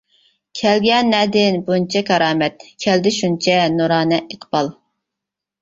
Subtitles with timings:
[0.59, 4.73] كەلگەن نەدىن بۇنچە كارامەت، كەلدى شۇنچە نۇرانە ئىقبال.